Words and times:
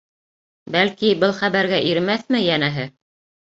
Бәлки, 0.75 1.11
был 1.23 1.35
хәбәргә 1.41 1.83
иремәҫме, 1.91 2.41
йәнәһе. 2.47 2.89